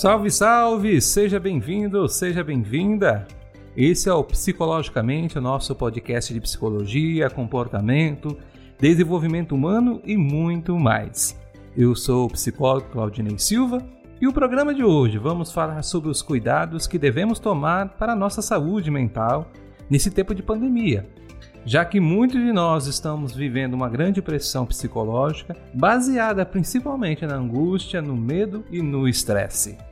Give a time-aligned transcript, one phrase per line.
[0.00, 0.98] Salve, salve!
[0.98, 3.28] Seja bem-vindo, seja bem-vinda!
[3.76, 8.34] Esse é o Psicologicamente, o nosso podcast de psicologia, comportamento,
[8.78, 11.38] desenvolvimento humano e muito mais.
[11.76, 13.86] Eu sou o psicólogo Claudinei Silva
[14.18, 18.16] e o programa de hoje vamos falar sobre os cuidados que devemos tomar para a
[18.16, 19.50] nossa saúde mental
[19.90, 21.06] nesse tempo de pandemia,
[21.66, 28.00] já que muitos de nós estamos vivendo uma grande pressão psicológica baseada principalmente na angústia,
[28.00, 29.89] no medo e no estresse.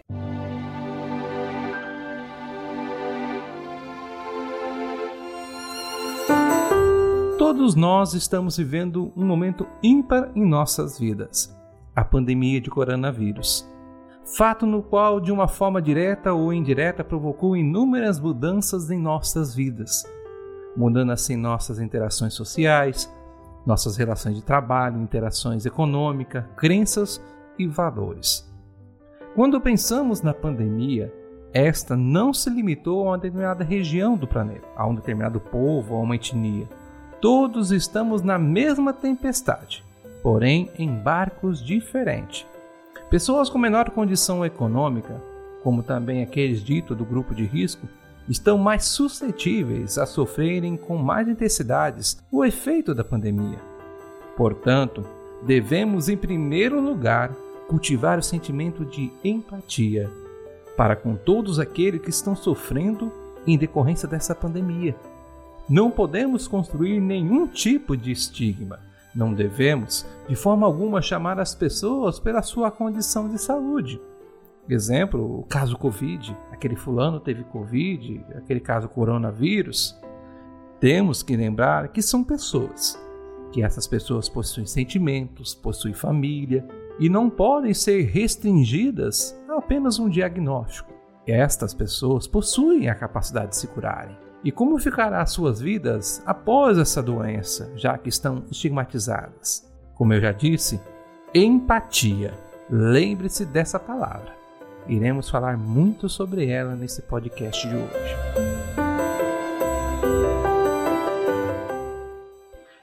[7.49, 11.59] Todos nós estamos vivendo um momento ímpar em nossas vidas
[11.97, 13.67] a pandemia de coronavírus.
[14.37, 20.05] Fato no qual, de uma forma direta ou indireta, provocou inúmeras mudanças em nossas vidas,
[20.77, 23.11] mudando assim nossas interações sociais,
[23.65, 27.19] nossas relações de trabalho, interações econômicas, crenças
[27.59, 28.47] e valores.
[29.35, 31.11] Quando pensamos na pandemia,
[31.55, 36.01] esta não se limitou a uma determinada região do planeta, a um determinado povo, a
[36.01, 36.69] uma etnia.
[37.21, 39.85] Todos estamos na mesma tempestade,
[40.23, 42.47] porém em barcos diferentes.
[43.11, 45.21] Pessoas com menor condição econômica,
[45.65, 47.89] como também aqueles ditos do grupo de risco,
[48.29, 53.59] estão mais suscetíveis a sofrerem com mais intensidades o efeito da pandemia.
[54.37, 55.05] Portanto,
[55.43, 57.33] devemos, em primeiro lugar,
[57.67, 60.09] cultivar o sentimento de empatia
[60.77, 63.13] para com todos aqueles que estão sofrendo
[63.45, 64.95] em decorrência dessa pandemia
[65.69, 68.81] não podemos construir nenhum tipo de estigma.
[69.15, 74.01] Não devemos, de forma alguma, chamar as pessoas pela sua condição de saúde.
[74.69, 76.37] Exemplo, o caso Covid.
[76.53, 79.99] Aquele fulano teve Covid, aquele caso coronavírus.
[80.81, 82.99] Temos que lembrar que são pessoas,
[83.53, 86.67] que essas pessoas possuem sentimentos, possuem família
[86.99, 90.93] e não podem ser restringidas a apenas um diagnóstico.
[91.27, 94.28] Estas pessoas possuem a capacidade de se curarem.
[94.45, 99.69] E como ficará suas vidas após essa doença, já que estão estigmatizadas?
[99.97, 100.81] Como eu já disse,
[101.35, 102.33] empatia.
[102.71, 104.37] Lembre-se dessa palavra.
[104.87, 108.17] Iremos falar muito sobre ela nesse podcast de hoje.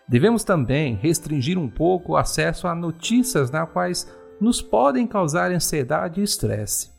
[0.05, 6.19] Devemos também restringir um pouco o acesso a notícias nas quais nos podem causar ansiedade
[6.19, 6.91] e estresse.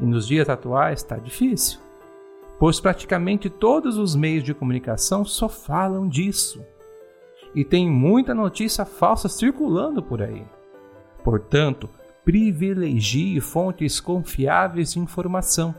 [0.00, 1.85] E nos dias atuais está difícil
[2.58, 6.64] pois praticamente todos os meios de comunicação só falam disso.
[7.54, 10.44] E tem muita notícia falsa circulando por aí.
[11.24, 11.88] Portanto,
[12.24, 15.74] privilegie fontes confiáveis de informação.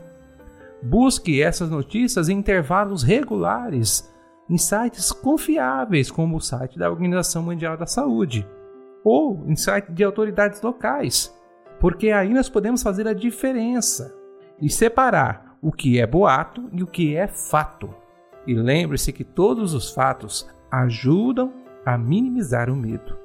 [0.82, 4.12] Busque essas notícias em intervalos regulares
[4.48, 8.46] em sites confiáveis, como o site da Organização Mundial da Saúde
[9.04, 11.34] ou em sites de autoridades locais,
[11.80, 14.14] porque aí nós podemos fazer a diferença
[14.60, 17.94] e separar o que é boato e o que é fato.
[18.46, 21.52] E lembre-se que todos os fatos ajudam
[21.84, 23.16] a minimizar o medo.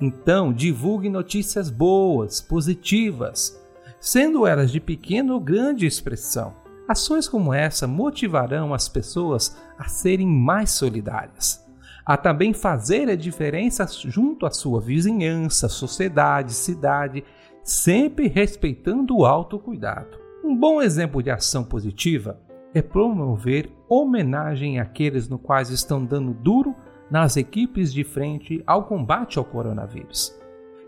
[0.00, 3.60] Então, divulgue notícias boas, positivas,
[4.00, 6.54] sendo elas de pequena ou grande expressão.
[6.88, 11.64] Ações como essa motivarão as pessoas a serem mais solidárias,
[12.04, 17.24] a também fazer a diferença junto à sua vizinhança, sociedade, cidade,
[17.62, 20.23] sempre respeitando o autocuidado.
[20.44, 22.38] Um bom exemplo de ação positiva
[22.74, 26.76] é promover homenagem àqueles no quais estão dando duro
[27.10, 30.38] nas equipes de frente ao combate ao coronavírus.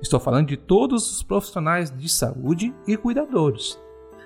[0.03, 3.81] Estou falando de todos os profissionais de saúde e cuidadores,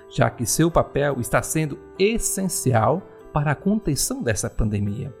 [0.09, 5.15] já que seu papel está sendo essencial para a contenção dessa pandemia.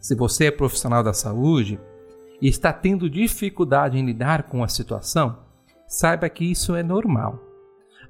[0.00, 1.78] Se você é profissional da saúde,
[2.40, 5.38] e está tendo dificuldade em lidar com a situação,
[5.86, 7.38] saiba que isso é normal.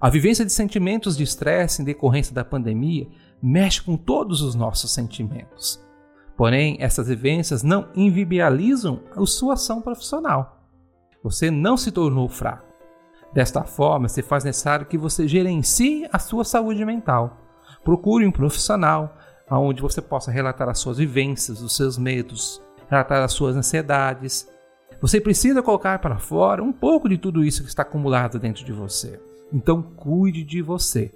[0.00, 3.06] A vivência de sentimentos de estresse em decorrência da pandemia
[3.42, 5.82] mexe com todos os nossos sentimentos.
[6.36, 10.64] Porém, essas vivências não invibializam a sua ação profissional.
[11.22, 12.70] Você não se tornou fraco.
[13.34, 17.36] Desta forma, se faz necessário que você gerencie a sua saúde mental.
[17.84, 19.16] Procure um profissional
[19.50, 24.48] onde você possa relatar as suas vivências, os seus medos, tratar as suas ansiedades.
[25.00, 28.72] Você precisa colocar para fora um pouco de tudo isso que está acumulado dentro de
[28.72, 29.18] você.
[29.52, 31.12] Então, cuide de você.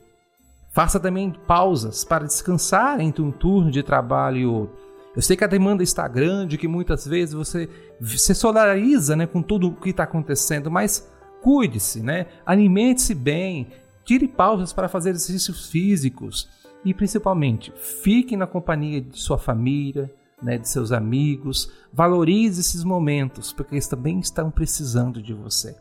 [0.70, 4.76] Faça também pausas para descansar entre um turno de trabalho e outro.
[5.14, 7.68] Eu sei que a demanda está grande, que muitas vezes você
[8.02, 11.08] se solidariza né, com tudo o que está acontecendo, mas
[11.42, 12.26] cuide-se, né?
[12.46, 13.68] alimente-se bem,
[14.04, 16.48] tire pausas para fazer exercícios físicos
[16.84, 20.10] e principalmente fique na companhia de sua família,
[20.42, 21.70] né, de seus amigos.
[21.92, 25.76] Valorize esses momentos, porque eles também estão precisando de você.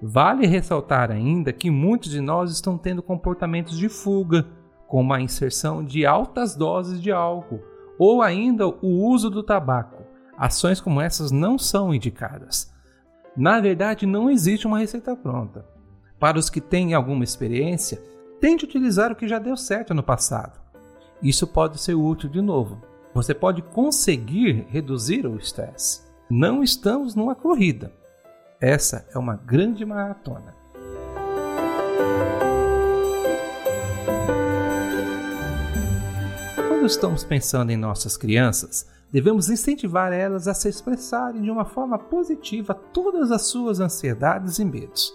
[0.00, 4.46] Vale ressaltar ainda que muitos de nós estão tendo comportamentos de fuga,
[4.88, 10.02] como a inserção de altas doses de álcool ou ainda o uso do tabaco.
[10.36, 12.72] Ações como essas não são indicadas.
[13.36, 15.64] Na verdade, não existe uma receita pronta.
[16.18, 18.02] Para os que têm alguma experiência,
[18.40, 20.60] tente utilizar o que já deu certo no passado.
[21.22, 22.82] Isso pode ser útil de novo.
[23.14, 26.00] Você pode conseguir reduzir o estresse.
[26.30, 27.92] Não estamos numa corrida.
[28.58, 30.54] Essa é uma grande maratona.
[36.56, 41.98] Quando estamos pensando em nossas crianças, devemos incentivar elas a se expressarem de uma forma
[41.98, 45.12] positiva todas as suas ansiedades e medos.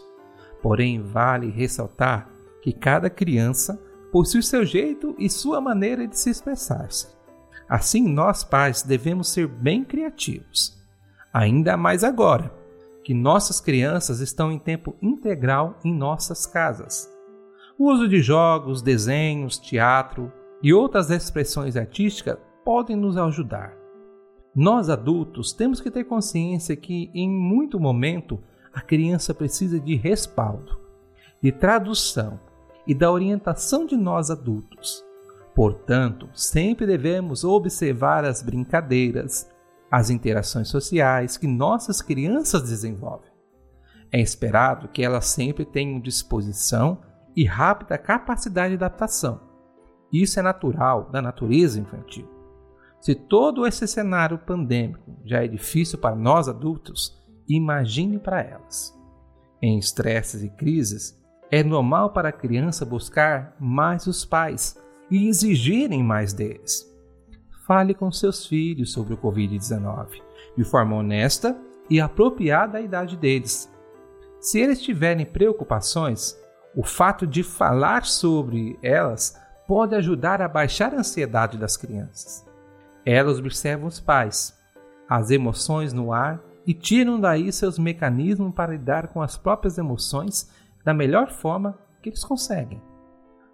[0.62, 2.30] Porém, vale ressaltar
[2.62, 7.17] que cada criança possui seu jeito e sua maneira de se expressar-se.
[7.70, 10.78] Assim, nós pais devemos ser bem criativos.
[11.34, 12.52] Ainda mais agora,
[13.04, 17.10] que nossas crianças estão em tempo integral em nossas casas.
[17.78, 20.32] O uso de jogos, desenhos, teatro
[20.64, 23.74] e outras expressões artísticas podem nos ajudar.
[24.56, 28.42] Nós adultos temos que ter consciência que, em muito momento,
[28.74, 30.80] a criança precisa de respaldo,
[31.42, 32.40] de tradução
[32.88, 35.07] e da orientação de nós adultos.
[35.58, 39.50] Portanto, sempre devemos observar as brincadeiras,
[39.90, 43.32] as interações sociais que nossas crianças desenvolvem.
[44.12, 47.02] É esperado que elas sempre tenham disposição
[47.36, 49.42] e rápida capacidade de adaptação.
[50.14, 52.30] Isso é natural da natureza infantil.
[53.02, 57.20] Se todo esse cenário pandêmico já é difícil para nós adultos,
[57.50, 58.96] imagine para elas.
[59.60, 61.20] Em estresses e crises,
[61.50, 64.78] é normal para a criança buscar mais os pais
[65.10, 66.86] e exigirem mais deles.
[67.66, 70.22] Fale com seus filhos sobre o Covid-19
[70.56, 71.58] de forma honesta
[71.90, 73.72] e apropriada à idade deles.
[74.40, 76.38] Se eles tiverem preocupações,
[76.76, 82.46] o fato de falar sobre elas pode ajudar a baixar a ansiedade das crianças.
[83.06, 84.58] Elas observam os pais,
[85.10, 90.52] as emoções no ar e tiram daí seus mecanismos para lidar com as próprias emoções
[90.84, 92.82] da melhor forma que eles conseguem.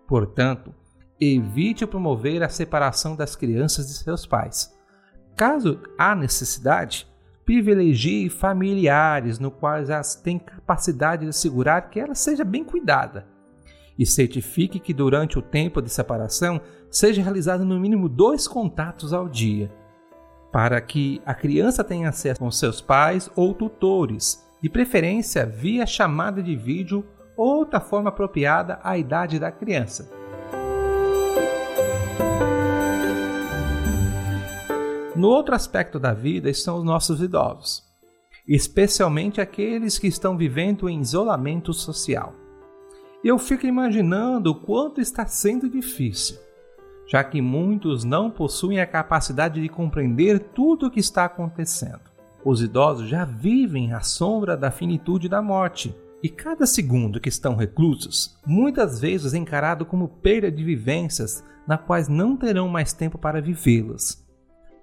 [0.07, 0.73] Portanto,
[1.19, 4.73] evite promover a separação das crianças de seus pais.
[5.35, 7.07] Caso há necessidade,
[7.45, 13.27] privilegie familiares no quais elas têm capacidade de assegurar que ela seja bem cuidada.
[13.97, 19.27] E certifique que durante o tempo de separação seja realizado no mínimo dois contatos ao
[19.29, 19.71] dia,
[20.51, 26.41] para que a criança tenha acesso com seus pais ou tutores, de preferência via chamada
[26.41, 27.05] de vídeo
[27.35, 30.22] ou outra forma apropriada à idade da criança.
[35.23, 37.81] No outro aspecto da vida estão os nossos idosos,
[38.45, 42.35] especialmente aqueles que estão vivendo em isolamento social.
[43.23, 46.37] Eu fico imaginando o quanto está sendo difícil,
[47.07, 52.01] já que muitos não possuem a capacidade de compreender tudo o que está acontecendo.
[52.43, 57.55] Os idosos já vivem à sombra da finitude da morte, e cada segundo que estão
[57.55, 63.41] reclusos, muitas vezes encarado como perda de vivências na quais não terão mais tempo para
[63.41, 64.22] vivê-las.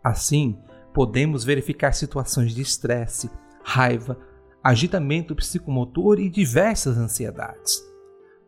[0.02, 0.58] Assim,
[0.94, 3.30] podemos verificar situações de estresse,
[3.62, 4.18] raiva,
[4.62, 7.82] agitamento psicomotor e diversas ansiedades.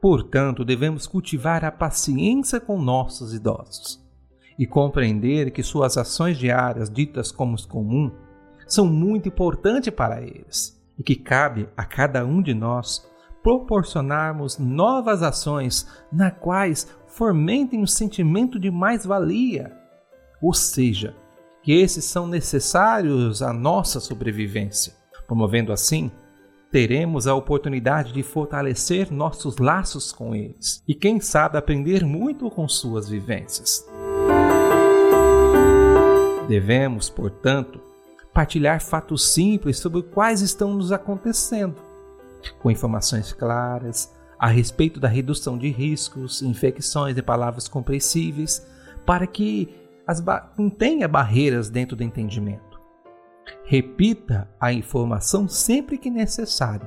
[0.01, 4.03] Portanto, devemos cultivar a paciência com nossos idosos
[4.59, 8.11] e compreender que suas ações diárias, ditas como comum,
[8.67, 13.09] são muito importantes para eles e que cabe a cada um de nós
[13.43, 19.77] proporcionarmos novas ações na quais fomentem o sentimento de mais-valia,
[20.41, 21.15] ou seja,
[21.63, 24.95] que esses são necessários à nossa sobrevivência.
[25.27, 26.11] Promovendo assim,
[26.71, 32.67] teremos a oportunidade de fortalecer nossos laços com eles e, quem sabe, aprender muito com
[32.67, 33.87] suas vivências.
[36.49, 37.81] Devemos, portanto,
[38.35, 41.77] partilhar fatos simples sobre quais estão nos acontecendo,
[42.61, 48.67] com informações claras a respeito da redução de riscos, infecções e palavras compreensíveis,
[49.07, 49.82] para que
[50.59, 52.81] não tenha barreiras dentro do entendimento.
[53.65, 56.87] Repita a informação sempre que necessário.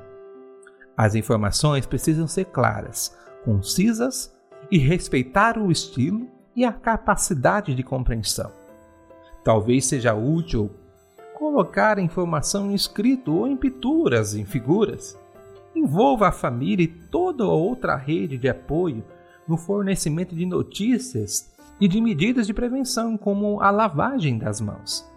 [0.97, 4.33] As informações precisam ser claras, concisas
[4.71, 8.51] e respeitar o estilo e a capacidade de compreensão.
[9.43, 10.71] Talvez seja útil
[11.37, 15.19] colocar a informação em escrito ou em pinturas, em figuras.
[15.75, 19.03] Envolva a família e toda outra rede de apoio
[19.47, 25.09] no fornecimento de notícias e de medidas de prevenção, como a lavagem das mãos.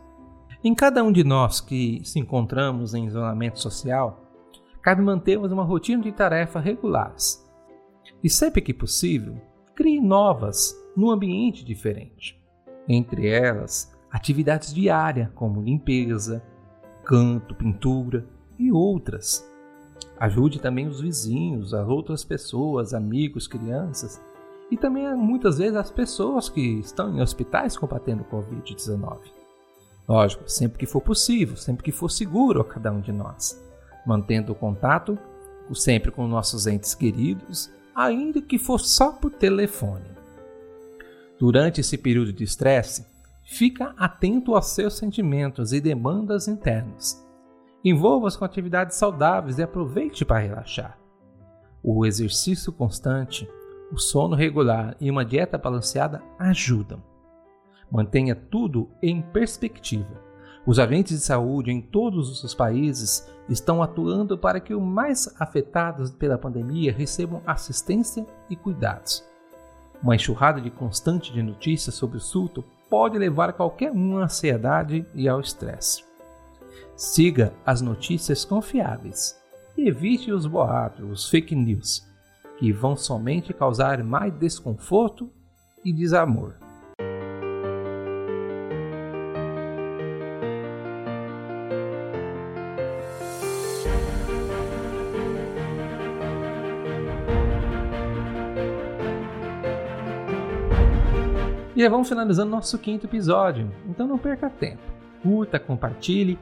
[0.63, 4.25] Em cada um de nós que se encontramos em isolamento social,
[4.83, 7.49] cabe mantermos uma rotina de tarefas regulares.
[8.23, 9.41] E sempre que possível,
[9.75, 12.37] crie novas num ambiente diferente.
[12.89, 16.43] Entre elas, atividades diárias como limpeza,
[17.05, 18.27] canto, pintura
[18.59, 19.49] e outras.
[20.19, 24.21] Ajude também os vizinhos, as outras pessoas, amigos, crianças
[24.71, 29.19] e também muitas vezes as pessoas que estão em hospitais combatendo o Covid-19.
[30.09, 33.63] Lógico, sempre que for possível, sempre que for seguro a cada um de nós,
[34.07, 35.19] mantendo o contato
[35.75, 40.07] sempre com nossos entes queridos, ainda que for só por telefone.
[41.39, 43.07] Durante esse período de estresse,
[43.45, 47.25] fica atento aos seus sentimentos e demandas internas.
[47.85, 50.99] Envolva-se com atividades saudáveis e aproveite para relaxar.
[51.83, 53.49] O exercício constante,
[53.93, 57.03] o sono regular e uma dieta balanceada ajudam.
[57.91, 60.29] Mantenha tudo em perspectiva.
[60.67, 66.11] Os agentes de saúde em todos os países estão atuando para que os mais afetados
[66.11, 69.25] pela pandemia recebam assistência e cuidados.
[70.03, 75.07] Uma enxurrada de constante de notícias sobre o surto pode levar qualquer um à ansiedade
[75.15, 76.05] e ao estresse.
[76.95, 79.41] Siga as notícias confiáveis
[79.77, 82.08] e evite os boatos, os fake news,
[82.59, 85.31] que vão somente causar mais desconforto
[85.85, 86.55] e desamor.
[101.77, 104.83] E vamos finalizando nosso quinto episódio, então não perca tempo.
[105.23, 106.37] Curta, compartilhe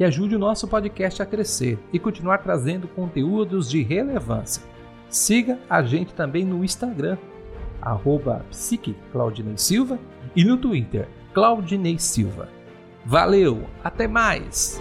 [0.00, 4.62] e ajude o nosso podcast a crescer e continuar trazendo conteúdos de relevância.
[5.08, 7.16] Siga a gente também no Instagram,
[7.80, 8.44] arroba
[9.56, 9.98] Silva
[10.36, 12.48] e no Twitter, Claudinei Silva.
[13.04, 14.78] Valeu, até mais!